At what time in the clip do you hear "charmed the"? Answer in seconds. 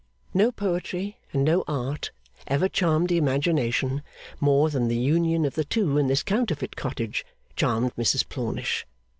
2.67-3.17